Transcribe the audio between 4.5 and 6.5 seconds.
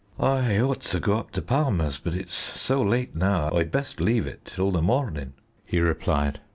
the morning," he replied.